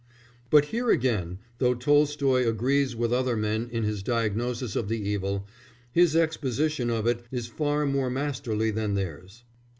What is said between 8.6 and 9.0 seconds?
than